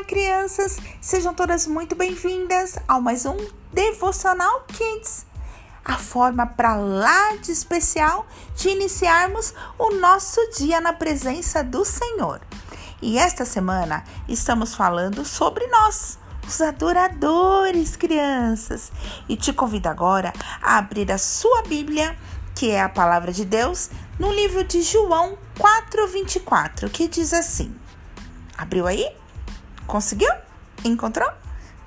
Olá, 0.00 0.06
crianças! 0.06 0.78
Sejam 0.98 1.34
todas 1.34 1.66
muito 1.66 1.94
bem-vindas 1.94 2.78
ao 2.88 3.02
mais 3.02 3.26
um 3.26 3.36
Devocional 3.70 4.64
Kids. 4.66 5.26
A 5.84 5.98
forma 5.98 6.46
para 6.46 6.74
lá 6.74 7.36
de 7.36 7.52
especial 7.52 8.26
de 8.56 8.70
iniciarmos 8.70 9.52
o 9.78 9.90
nosso 9.96 10.40
dia 10.56 10.80
na 10.80 10.94
presença 10.94 11.62
do 11.62 11.84
Senhor. 11.84 12.40
E 13.02 13.18
esta 13.18 13.44
semana 13.44 14.02
estamos 14.26 14.74
falando 14.74 15.22
sobre 15.22 15.66
nós, 15.66 16.18
os 16.48 16.62
adoradores, 16.62 17.94
crianças. 17.94 18.90
E 19.28 19.36
te 19.36 19.52
convido 19.52 19.90
agora 19.90 20.32
a 20.62 20.78
abrir 20.78 21.12
a 21.12 21.18
sua 21.18 21.62
Bíblia, 21.64 22.16
que 22.54 22.70
é 22.70 22.80
a 22.80 22.88
palavra 22.88 23.32
de 23.32 23.44
Deus, 23.44 23.90
no 24.18 24.32
livro 24.32 24.64
de 24.64 24.80
João 24.80 25.36
4:24, 25.58 26.88
que 26.88 27.06
diz 27.06 27.34
assim: 27.34 27.76
Abriu 28.56 28.86
aí? 28.86 29.20
Conseguiu? 29.90 30.32
Encontrou? 30.84 31.28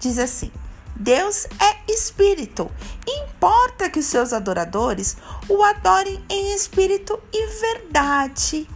Diz 0.00 0.18
assim: 0.18 0.50
Deus 0.96 1.46
é 1.60 1.92
espírito. 1.92 2.68
Importa 3.06 3.88
que 3.88 4.00
os 4.00 4.06
seus 4.06 4.32
adoradores 4.32 5.16
o 5.48 5.62
adorem 5.62 6.20
em 6.28 6.52
espírito 6.52 7.16
e 7.32 7.46
verdade. 7.60 8.68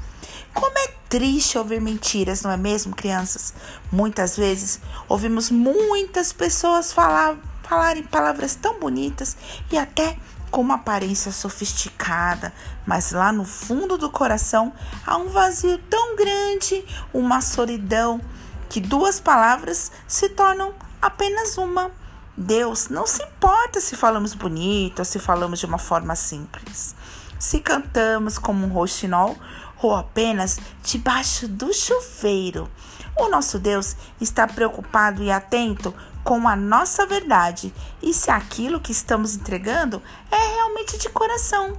Como 0.54 0.78
é 0.78 0.92
triste 1.08 1.58
ouvir 1.58 1.80
mentiras, 1.80 2.42
não 2.42 2.52
é 2.52 2.56
mesmo, 2.56 2.94
crianças? 2.94 3.52
Muitas 3.90 4.36
vezes 4.36 4.78
ouvimos 5.08 5.50
muitas 5.50 6.32
pessoas 6.32 6.92
falar, 6.92 7.36
falarem 7.64 8.04
palavras 8.04 8.54
tão 8.54 8.78
bonitas 8.78 9.36
e 9.72 9.76
até 9.76 10.16
com 10.52 10.60
uma 10.60 10.76
aparência 10.76 11.32
sofisticada, 11.32 12.52
mas 12.86 13.10
lá 13.10 13.32
no 13.32 13.44
fundo 13.44 13.98
do 13.98 14.08
coração 14.08 14.72
há 15.04 15.16
um 15.16 15.28
vazio 15.30 15.78
tão 15.90 16.14
grande, 16.14 16.84
uma 17.12 17.40
solidão 17.40 18.20
que 18.68 18.80
duas 18.80 19.20
palavras 19.20 19.92
se 20.06 20.28
tornam 20.28 20.74
apenas 21.00 21.56
uma. 21.58 21.90
Deus 22.36 22.88
não 22.88 23.06
se 23.06 23.22
importa 23.22 23.80
se 23.80 23.96
falamos 23.96 24.34
bonito 24.34 25.04
se 25.04 25.18
falamos 25.18 25.58
de 25.58 25.66
uma 25.66 25.78
forma 25.78 26.14
simples. 26.14 26.94
Se 27.38 27.60
cantamos 27.60 28.38
como 28.38 28.66
um 28.66 28.70
roxinol 28.70 29.36
ou 29.82 29.94
apenas 29.94 30.58
debaixo 30.82 31.48
do 31.48 31.72
chuveiro. 31.72 32.70
O 33.18 33.28
nosso 33.28 33.58
Deus 33.58 33.96
está 34.20 34.46
preocupado 34.46 35.22
e 35.22 35.30
atento 35.30 35.94
com 36.22 36.46
a 36.46 36.56
nossa 36.56 37.06
verdade 37.06 37.72
e 38.02 38.12
se 38.12 38.30
aquilo 38.30 38.80
que 38.80 38.92
estamos 38.92 39.34
entregando 39.34 40.02
é 40.30 40.54
realmente 40.56 40.98
de 40.98 41.08
coração. 41.08 41.78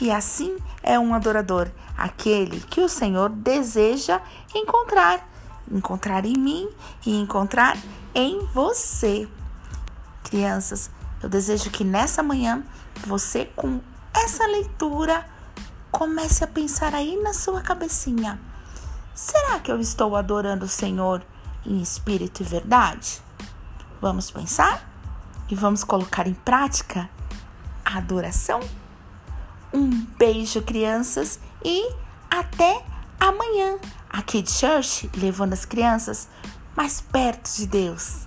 E 0.00 0.10
assim 0.10 0.58
é 0.82 0.98
um 0.98 1.14
adorador, 1.14 1.70
aquele 1.96 2.60
que 2.60 2.80
o 2.80 2.88
Senhor 2.88 3.30
deseja 3.30 4.20
encontrar 4.54 5.26
encontrar 5.70 6.24
em 6.24 6.36
mim 6.36 6.68
e 7.04 7.14
encontrar 7.20 7.76
em 8.14 8.44
você. 8.46 9.28
Crianças, 10.24 10.90
eu 11.22 11.28
desejo 11.28 11.70
que 11.70 11.84
nessa 11.84 12.22
manhã 12.22 12.64
você, 13.06 13.46
com 13.56 13.80
essa 14.14 14.46
leitura, 14.46 15.26
comece 15.90 16.44
a 16.44 16.46
pensar 16.46 16.94
aí 16.94 17.20
na 17.22 17.32
sua 17.32 17.62
cabecinha: 17.62 18.40
será 19.14 19.58
que 19.58 19.70
eu 19.70 19.80
estou 19.80 20.16
adorando 20.16 20.64
o 20.64 20.68
Senhor 20.68 21.22
em 21.64 21.80
espírito 21.80 22.42
e 22.42 22.44
verdade? 22.44 23.22
Vamos 24.00 24.30
pensar 24.30 24.88
e 25.48 25.54
vamos 25.54 25.84
colocar 25.84 26.26
em 26.26 26.34
prática 26.34 27.08
a 27.84 27.98
adoração? 27.98 28.60
Um 29.72 29.90
beijo, 30.18 30.62
crianças, 30.62 31.40
e 31.64 31.92
até 32.30 32.84
amanhã! 33.18 33.78
A 34.08 34.22
Kid 34.22 34.50
Church 34.50 35.10
levando 35.16 35.52
as 35.52 35.64
crianças 35.64 36.28
mais 36.76 37.00
perto 37.00 37.50
de 37.56 37.66
Deus. 37.66 38.26